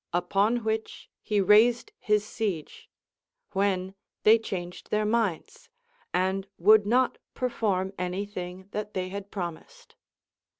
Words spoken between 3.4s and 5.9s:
when they changed their minds,